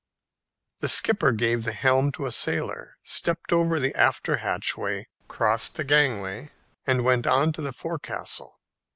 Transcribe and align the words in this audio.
The 0.79 0.87
skipper 0.87 1.31
gave 1.31 1.63
the 1.63 1.73
helm 1.73 2.11
to 2.13 2.25
a 2.25 2.31
sailor, 2.31 2.95
stepped 3.03 3.53
over 3.53 3.79
the 3.79 3.93
after 3.93 4.37
hatchway, 4.37 5.05
crossed 5.27 5.75
the 5.75 5.83
gangway, 5.83 6.49
and 6.87 7.03
went 7.03 7.27
on 7.27 7.53
to 7.53 7.61
the 7.61 7.71
forecastle. 7.71 8.59